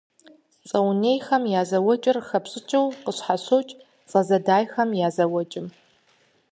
[0.67, 3.71] Цӏэ унейхэм я зэуэкӏыр хэпщӏыкӏыу къыщхьэщокӏ
[4.09, 5.67] цӏэ зэдайхэм я зэуэкӏым.